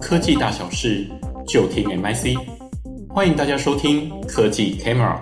[0.00, 1.08] 科技大小事，
[1.46, 2.36] 就听 MIC。
[3.08, 5.18] 欢迎大家收听科技 Camera。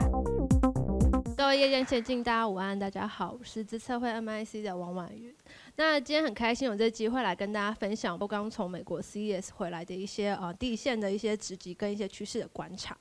[1.37, 5.33] 各位夜间前进，大家午安，大家好，我是资策会 MIC 的王婉瑜。
[5.76, 12.96] 那今天很开心有这个机会来跟大家分享我刚从美国 CES 回来的一些呃地线的一些直击跟一些趋势的观察。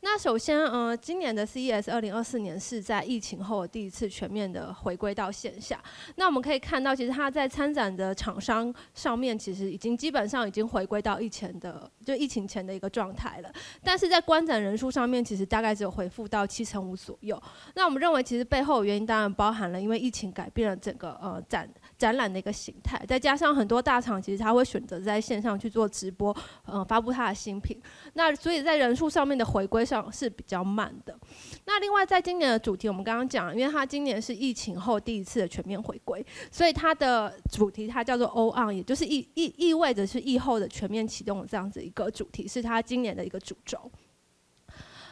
[0.00, 5.82] 那首先，呃，今年的 CES 二零二四年是在疫情后第一次全面的回归到线下。
[6.16, 13.52] 那我们可以看到，其实它在参展的厂商上面，其实已经基本上已经回归到疫情的就疫情前的一个状态了。
[13.82, 17.40] 但是在观展人数上面，其实大概只有恢复到七成五左右。
[17.74, 27.80] 那我们认为，其实背后原因当然包含了因为疫情改变了整个呃展展览的一个形态，再加上很多大厂其实他会选择在线上去做直播，呃，发布他的新品。
[28.14, 31.18] 那所以在人数上面的回归上是比较慢的。
[31.64, 43.90] 那另外在今年的主题，我们刚刚讲，因为它今年是疫情后第一次的全面回归，所以它的主题它叫做 All On，也就是意意意味着是疫后的全面启动这样子一个主题，是它今年的一个主轴。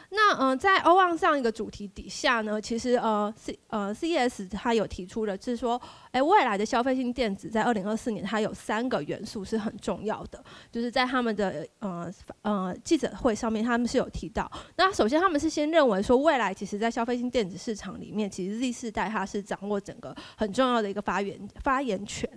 [0.09, 5.81] 那嗯、呃，在欧旺这样一个主题底下呢，其实呃 C 呃 CES 它有提出的，是说。
[6.15, 12.09] 哎，未来的消费性电子在二零二四年，它有三个元素是很重要的，就是在他们的呃
[12.41, 14.49] 呃记者会上面，他们是有提到。
[14.77, 22.29] 那首先，他们是先认为说，未来其实在消费性电子市场里面，其实 Z 世代它是掌握整个很重要的一个发言发言权。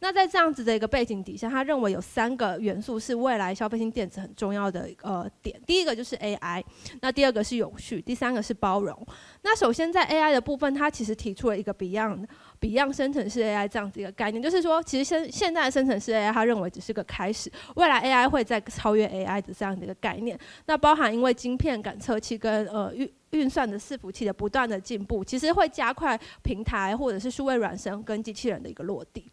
[0.00, 5.60] 那在这样子的一个背景底下，他认为有三个元素是未来消费性电子很重要的呃点。
[5.66, 6.64] 第一个就是 AI，
[7.02, 8.94] 那第二个是永续，第三个是包容。
[9.42, 12.26] 那首先在 AI 的部分，它其实提出了一个 Beyond。
[12.60, 20.38] Beyond 生成式 AI 这样子一个概念，就是说，其实现现在的生成式 AI，它认为只是个开始，未来 AI 会再超越 AI 的这样的一个概念。
[20.66, 29.30] 那包含因为晶片感测器跟呃运运算的伺服器的不断的进步，其实会加快平台或者是数位孪生跟机器人的一个落地。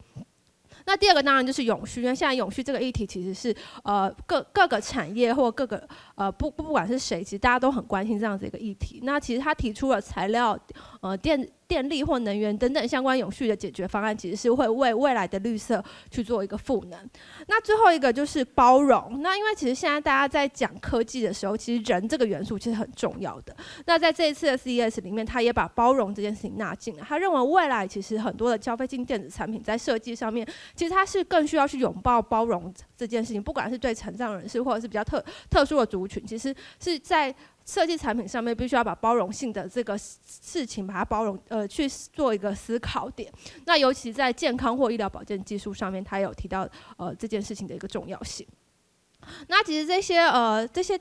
[0.86, 9.00] 那第二个当然就是永续，因为现在永续这个议题其实是呃各各个产业或各个呃不不管是谁，其实大家都很关心这样子一个议题。
[9.04, 10.58] 那其实他提出了材料
[11.02, 11.50] 呃电。
[11.68, 17.10] 电力或能源等等相关永续的解决方案，其实是会为未来的绿色去做一个赋能。
[17.48, 19.22] 那最后一个就是包容。
[19.22, 23.56] 那因为其实现在大家在讲科技的时候，其实人这个元素其实很重要的。
[23.86, 27.04] 那在这一次的 CES 里面，他也把包容这件事情纳进了。
[27.08, 37.34] 他认为未来其实很多的消费性电子产品在设计上面，其实它是更需要去拥抱包容这件事情，不管是对残障人士或者是比较特特殊的族群，其实是在。
[37.66, 43.32] 设计产品上面必须要把包容性的这个事情把它包容，呃，去做一个思考点。
[43.66, 48.46] 那尤其在健康或医疗保健技术上面，他有提到呃这件事情的一个重要性。
[49.48, 51.00] 那其实这些呃这些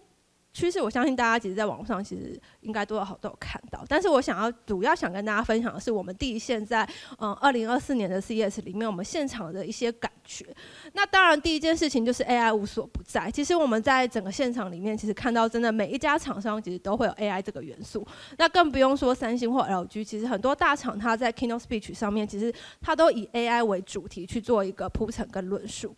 [0.53, 3.85] 趋势，我相信大家其实在网上其实应该多少都有看到。
[3.89, 6.87] 但是我想要主要想跟大家分享的是，我们第一线在
[7.19, 10.45] 嗯二零二四年的 CES 里面，我们现场的一些感觉。
[10.93, 13.31] 那当然，第一件事情就是 AI 无所不在。
[13.31, 18.07] 其实我们在整个现场里面，其实看到真的每一家厂商其实都会有 AI 这个元素。
[18.37, 25.95] 那更不用说三星或 LG，其实很多大厂它在 Keynote Speech 上面，其实它都以 AI 为主题去做一个铺陈跟论述。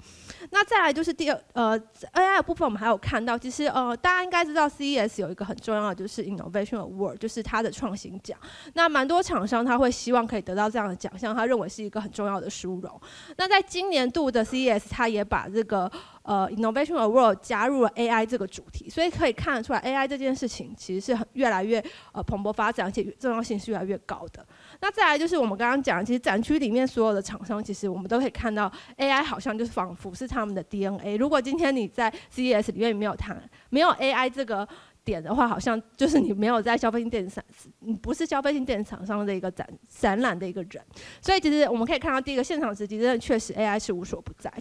[0.51, 1.79] 那再来就是第二呃
[2.13, 8.39] AI 的部分，我们还有看到，其实呃大家应该知道 CES 有一个很重要的就是 Innovation Award，就是它的创新奖。
[8.75, 13.01] 那蛮多厂商他会希望可以得到这样的奖项，他认为是一个很重要的殊荣。
[13.37, 15.91] 那在今年度的 CES 他也把这个
[16.25, 21.79] 呃 Innovation Award 加入了 AI 这个主题，所以可以看得出来，AI 这件事情其实是很越来越
[22.13, 24.45] 呃蓬勃发展，而且重要性是越来越高的。
[24.81, 31.17] 那再来就是我们刚刚讲，其实展区里面所有的厂商，其实我们都可以看到 AI 好像就是仿佛是他们的 DNA。
[31.17, 34.67] 如果今天你在 CES 里面没有谈，没有 AI 这个。
[35.05, 37.45] 点的话，好像就是你没有在消费性电子厂，
[37.81, 40.83] 你不是消费性电子厂商的一个展展览的一个人，
[41.21, 44.53] 所以其实我们可以看到，第一个现场实际真的确实 AI 是无所不在。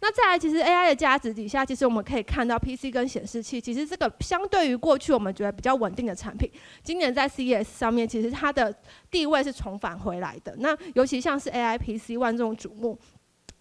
[0.00, 6.50] 那再来，其实 AI 的价值底下，其实我们可以看到 PC 跟显示器，其实这个相对于过去我们觉得比较稳定的产品，
[6.82, 8.74] 今年在 CES 上面，其实它的
[9.10, 10.54] 地位是重返回来的。
[10.58, 12.98] 那尤其像是 AI PC 万众瞩目。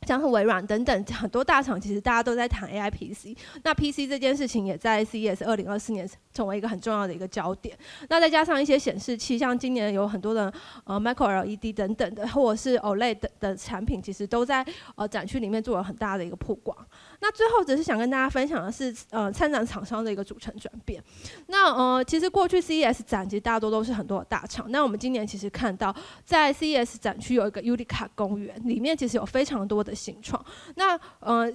[0.07, 3.37] 像是微软等等很多大厂，其实大家都在谈 AI PC。
[3.63, 7.77] 那 PC 这件事情也在 CES 二零二四年成为一个很重要的一个焦点。
[8.09, 10.51] 那再加上一些显示器，像今年有很多的
[10.85, 14.65] 呃 Micro LED 等等的，或者是 OLED 的产品，其实都在
[14.95, 16.75] 呃展区里面做了很大的一个曝光。
[17.19, 20.99] 那最后只是想跟大家分享的是，呃，参展厂商的一个组成转变。
[21.45, 24.65] 那呃，其实过去 CES 展其实大多都是很多的大厂。
[24.71, 25.95] 那我们今年其实看到，
[26.25, 30.43] 在 CES 展区有一个 UDICA 公园，里面其实有非常多的新创。
[30.75, 31.51] 那呃。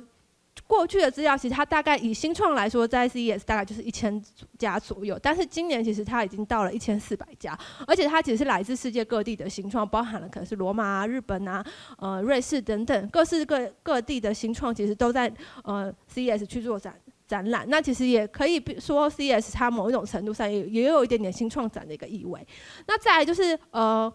[0.66, 4.20] 过去的资料其实它大概以新创来说，在 CES 大概就是一千
[4.58, 7.56] 家左右，但是今年其实它已经到了一千四百家，
[7.86, 11.64] 而且它其实是来自世界各地的新创，包含了可能是罗马啊、日本啊、
[11.98, 15.32] 呃、瑞士等等各式各各地的新创，其实都在
[15.62, 17.66] 呃 CES 去做展展览。
[17.68, 22.44] 那其实也可以说 CES 它某一种程度上也也有一点点新创展的一个意味。
[22.88, 24.12] 那再来就是呃。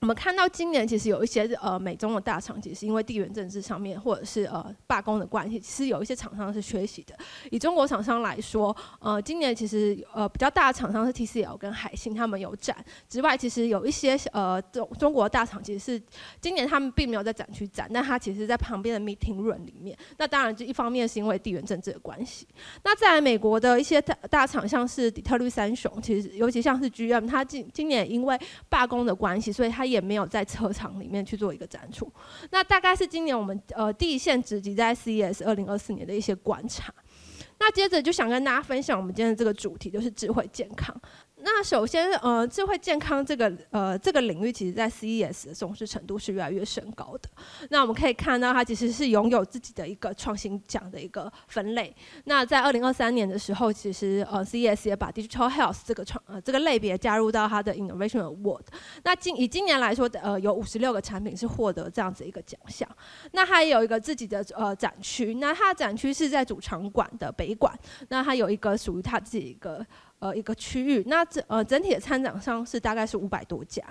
[0.00, 7.14] 我们看到今年其实有一些呃美中的大厂，其实因为地缘政治上面或者是呃罢工的关系，其实有一些厂商是缺席的。
[7.50, 12.74] 以中国厂商来说，呃今年其实呃比较大的厂商是 TCL 跟海信，他们有展
[13.10, 16.02] 之外，其实有一些呃中中国的大厂其实是
[16.40, 19.94] 今年他们并没有在展区展，但他其实在旁边的 meeting room 里面。
[20.16, 22.48] 那当然就一方面是因为地缘政治的关系。
[22.84, 29.89] 那在美国的一些大大厂，像是底特律三雄，其实尤其像是 GM，它今今年因为罢工的关系，所以它。
[29.90, 32.10] 也没有在车厂里面去做一个展出，
[32.50, 36.94] 那大概是今年我们呃第一线直击在 CES 二零二四年的一些观察。
[37.58, 40.98] 那接着就想跟大家分享我们今天的这个主题，就是智慧健康。
[41.42, 47.28] 那首先，呃，智慧健康这个呃这个领域，其实在 CES 的重视程度是越来越升高的。
[47.70, 51.94] 那我们可以看到，它其实是拥有自己的一个创新奖的一个分类。
[52.24, 58.64] 那在二零二三年的时候，其实呃 CES 也把 Digital Health 这个创呃这个类别加入到它的 Innovation Award。
[59.04, 62.88] 那今以今年来说，呃有五十六个产品是获得这样子一个奖项。
[63.32, 67.72] 那它有一个自己的呃展区，那它的展区是在主场馆的北馆。
[68.08, 69.84] 那它有一个属于它自己一个。
[70.20, 73.82] 呃，一个区域，那整呃整体的参展商是大概是五百多家。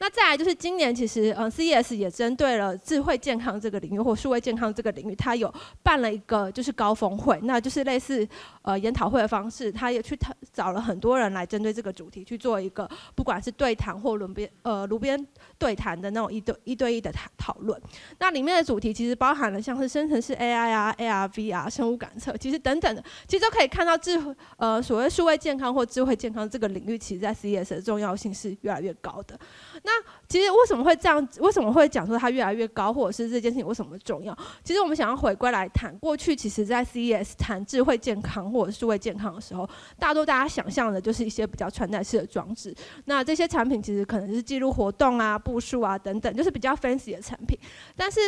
[0.00, 5.52] 那再来就是今年，其实嗯，CES 也针对了智慧健康这个领域或数位健康这个领域，它有
[5.82, 8.26] 办了一个就是高峰会，那就是类似
[8.62, 10.18] 呃研讨会的方式，它也去
[10.54, 15.22] 找了很多人来针对这个主题去做一个不管是对谈或轮边呃炉边
[15.58, 17.78] 对谈的那种一对一对一的谈讨论。
[18.18, 29.38] 那里面的主题其实包含了像是生成式 AI 啊、AR、VR、生物感测，其实等等的，其实都可以看到智慧呃所谓数位健康或智慧健康这个领域，其实在 CES 的重要性是越来越高的。
[29.82, 31.28] 那那其实为什么会这样？
[31.40, 34.36] 为什么会讲说它越来越高，或者是这件事情为什么重要？
[34.62, 42.72] 其实我们想要回归来谈过去，其实在 CES 谈智慧健康或者数位健康的时候，大多大家想象的就是一些比较穿戴式的装置。
[43.06, 47.58] 那这些产品其实可能是记录活动啊、步数啊等等，就是比较 fancy 的产品。
[47.96, 48.20] 但是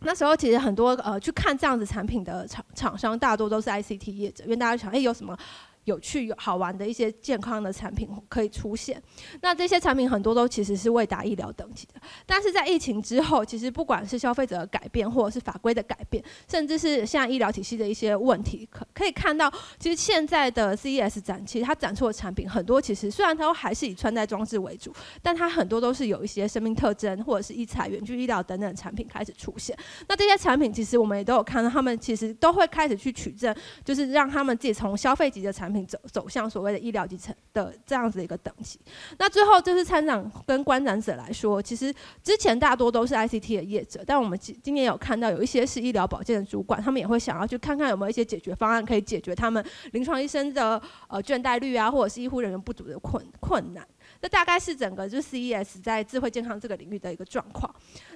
[0.00, 5.34] 那时候其实很多呃去看这样子产品的厂厂商，大多都是 ICT 业者，因为大家想，哎，有什么？
[5.84, 9.02] 有趣、有好玩的一些健康的产品可以出现，
[9.40, 12.00] 那这些产品很多都其实是未达医疗等级的。
[12.24, 29.76] 但是在疫情之后，其实不管是消费者的改变，或者是法规的改变，甚至是像医疗体系的一些问题，可可以看到，其实现在的 CES 展，其实它展出的产品很多，其实虽然它都还是以穿戴装置为主，但它很多都是有一些生命特征，或者是医材、远距医疗等等产品开始出现。
[30.06, 33.52] 那这些产品其实我们也都有看到，他们其实都会开始去取证，
[33.84, 35.71] 就是让他们自己从消费级的产品。
[35.86, 38.78] 走走向所谓的医疗集成的这样子的一个等级。
[39.18, 53.86] 那最后就是参展跟观展者来说，其实之前大多都是 ICT 的业者，但我们今今年有看到有一些是医疗保健的主管，他们也会想要去看看有没有一些解决方案可以解决他们临床医生的呃倦怠率啊，或者是医护人员不足的困困难。
[54.22, 57.68] 这大概是整个就是 CES 在智慧健康这个领域的一个状况。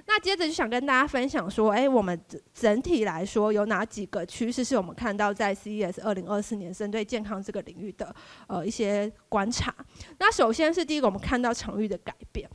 [0.05, 2.17] 那接着就想跟大家分享说，哎，我们
[2.53, 8.15] 整体来说有哪几个趋势是我们看到在 CES 二零二四年针对健康这个领域的
[8.47, 9.75] 呃一些观察。
[10.17, 12.49] 那首先是第一个，我们看到场域的改变。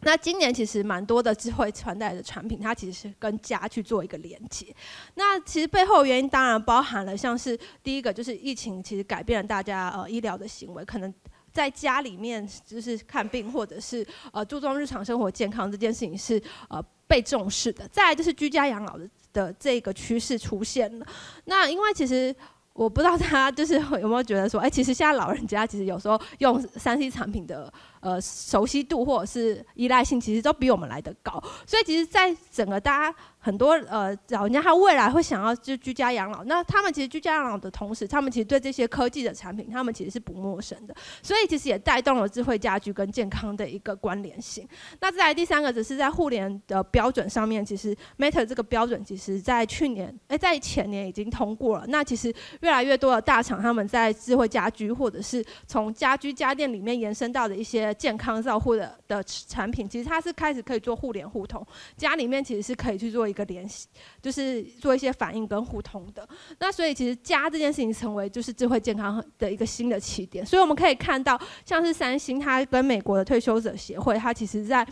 [0.00, 4.74] 那今年其实蛮多的智慧穿戴的产品，它其实是跟家去做一个连接。
[5.14, 11.14] 那其实背后原因当然包含了像是第一个就是疫情其实改变了大家呃医疗的行为，可能。
[11.52, 17.88] 在家里面就是看病，或者是呃注重日常生活健康这件事情是呃被重视的。
[17.88, 21.06] 再来就是居家养老的的这个趋势出现了。
[21.44, 22.34] 那因为其实。
[22.72, 31.32] 我不知道大家就是有没有觉得说，哎，其实现在老人家其实有时候用三 C 产品的呃熟悉度或者是依赖性，其实都比我们来得高。
[31.66, 40.94] 所以其实，在整个大家很多呃老人家他未来会想要就居家养老，那他们其实居家养老的同时，他们其实对这些科技的产品，他们其实是不陌生的。
[41.22, 44.68] 所以其实也带动了智慧家居跟健康的一个关联性。
[45.00, 51.86] 那再来第三个，只是在互联的标准上面，其实 Matter 这个标准，其实在去年哎在前年已经通过了。
[51.88, 52.30] 那其实。
[52.60, 61.64] 越来越多的大厂，他们在智慧家居或者是从家居家电里面延伸到的一些些健康照护的的产品，其实它是开始可以做互联互通，
[61.96, 63.88] 家里面其实是可以去做一个联系，
[64.20, 66.28] 就是做一些反应跟互通的。
[66.58, 70.44] 那所以其实家这件事情成为就是智慧健康的一个新的起点。
[70.44, 74.86] 所以我们可以看到，像是三星，它跟美国的退休者协会，它其实在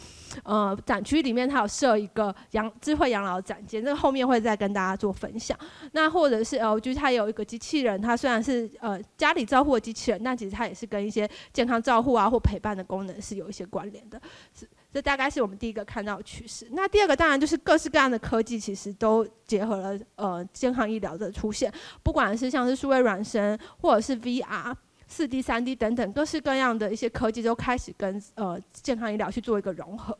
[0.44, 5.58] 呃展区里面，它有设一个养智慧养老展间，这后面会再跟大家做分享。
[5.92, 14.20] 那或者是 LG，它有一个机器人，它虽然是呃家里照护的机器人，但其实它也是跟一些健康照护啊或陪伴的功能是有一些关联的。
[14.54, 16.66] 是，这大概是我们第一个看到趋势。
[16.72, 24.74] 那第二个当然就是各式各样的科技，其实都结合了呃健康医疗的出现，不管是像是数位孪生，或者是 VR、
[25.06, 30.18] 四 D、三 D 等等，各式各样的一些科技都开始跟呃健康医疗去做一个融合。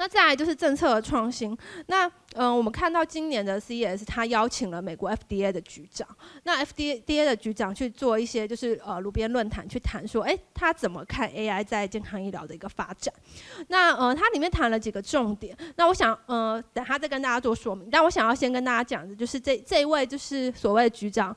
[0.00, 1.54] 那再来就是政策的创新。
[1.88, 6.08] 那嗯、我们看到今年的 CES，他邀请了美国 FDA 的局长。
[6.44, 13.12] 那 FDA 的局长去做一些就是呃路边论坛，去谈说，哎，他怎么看 AI 在健康医疗的一个发展？
[13.68, 15.54] 那呃，他里面谈了几个重点。
[15.76, 17.90] 那我想呃，等他再跟大家做说明。
[17.90, 21.36] 但我想要先跟大家讲的就是这这一位就是所谓的局长，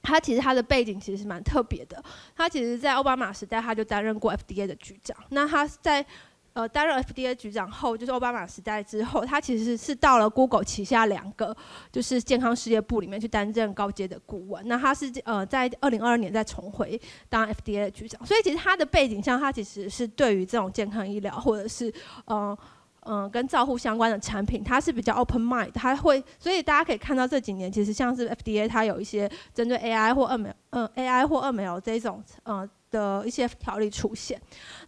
[0.00, 2.00] 他其实他的背景其实是蛮特别的。
[2.36, 5.16] 他其实在奥巴马时代他就担任过 FDA 的局长。
[5.30, 6.04] 那他在
[6.52, 11.56] 呃，担任 FDA 局长后，就是奥巴马时代之后，他其实是到了 Google 旗下两个
[11.92, 14.66] 就是健康事业部里面去担任高阶的顾问。
[14.66, 21.92] 那他是呃在二零二二年再重回当 FDA 的局长，所以其实他的背景像他其实是对于这种健康医疗或者是
[22.26, 22.56] 嗯
[23.02, 32.58] 嗯、跟照护相关的产品，它是比较 open mind，它会所以大家可以看到这几年其实像是 FDA 它有一些针对 AI 或 ML 嗯 AI 或二 ML 这种嗯。
[32.58, 34.36] 呃的一些条例出现，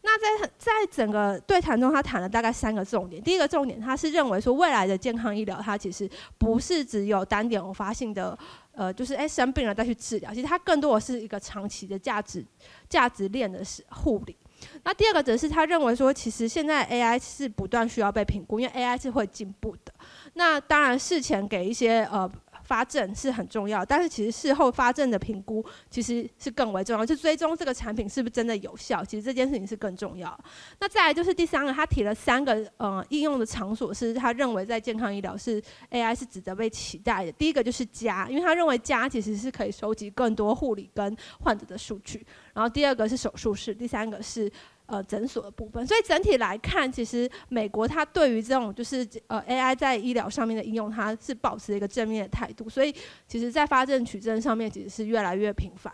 [0.03, 3.23] 那在在整个对谈中，他谈了大概三个重点。
[3.23, 8.37] 第一个重点，他是认为说未来的健康医疗，它其实不是只有单点偶发性的，
[8.73, 12.45] 呃，就是哎生病了再去治疗，其实它更多的是一个长期的价值
[12.89, 14.37] 价值链的护理。
[14.85, 19.93] 那第二个则是他认为说，其实现在 AI 是不断需要被评估，因为 AI 是会进步的。
[20.35, 22.31] 那当然事前给一些呃。
[22.73, 30.35] 发证是很重要，但是其实事后发证的评估其实是更为重要，就追踪这个产品是不是真的有效，其实这件事情是更重要。
[30.81, 37.33] 那再来就是第三个，他提了三个呃应用的场所，是他认为在健康医疗是 AI 是值得被期待的。
[37.33, 42.27] 第一个就是家，因为他认为家其实是可以收集更多护理跟患者的数据。
[42.55, 44.51] 然后第二个是手术室，第三个是。
[44.93, 52.95] 呃，诊所的部分，所以整体来看，其实美国它对于这种就是呃 AI 在医疗上面的应用，它是保持一个正面的态度，所以
[53.27, 55.91] 其实在发证取证上面，其实是越来越频繁。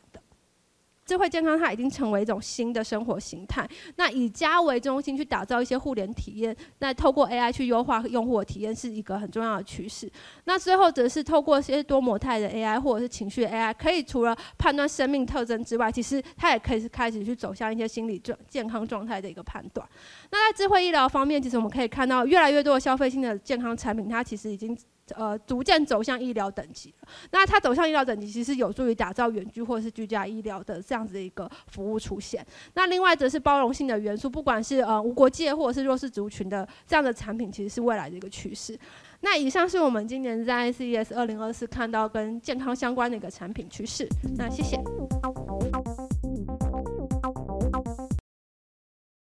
[1.09, 3.67] 智慧健康它已经成为一种新的生活形态。
[3.97, 10.11] 那以家为中心去打造一些互联体验，那透过 AI 去优化用户的体验是一个很重要的趋势。
[10.45, 19.89] 那最后则是透过一些多模态的 AI 或者是情绪 AI，可以除了判断生命特征之外，其实它也可以是开始去走向一些心理状健康状态的一个判断。
[20.31, 24.77] 那在智慧医疗方面，其实我们可以看到越来越多的消费性的健康产品，它其实已经。
[25.15, 26.95] 呃，逐渐走向医疗等级。
[27.31, 32.45] 那它走向医疗等级，其实有助于打造远距或是居家医疗的这样子的一个服务出现。
[32.75, 38.79] 那另外则是包容性的元素，不管是呃无国界或者是弱势族群的这样的产品，其实是未来的一个趋势。
[39.21, 44.09] 那以上是我们今年在 CES 二零二四看到跟健康相关的一个产品趋势。
[44.37, 44.79] 那谢谢。